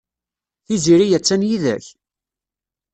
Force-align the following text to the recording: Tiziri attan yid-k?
Tiziri 0.65 1.07
attan 1.17 1.41
yid-k? 1.47 1.85